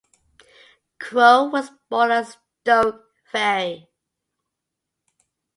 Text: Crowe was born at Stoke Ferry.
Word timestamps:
Crowe 0.99 1.51
was 1.51 1.69
born 1.87 2.09
at 2.09 2.25
Stoke 2.63 3.03
Ferry. 3.31 3.87